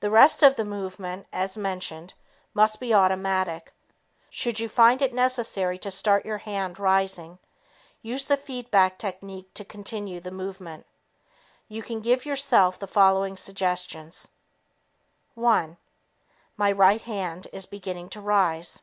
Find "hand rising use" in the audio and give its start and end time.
6.38-8.24